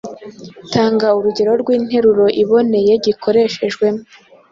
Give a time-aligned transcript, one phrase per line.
[0.73, 4.03] Tanga urugero rw’interuro iboneye gikoreshejwemo.